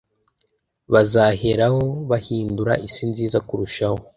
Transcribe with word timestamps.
bazaheraho 0.93 1.83
bahindura 2.09 2.73
isi 2.87 3.03
nziza 3.11 3.37
kurushaho 3.47 3.99